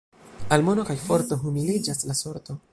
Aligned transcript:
Al 0.55 0.65
mono 0.69 0.85
kaj 0.87 0.95
forto 1.03 1.39
humiliĝas 1.45 2.03
la 2.11 2.19
sorto. 2.25 2.61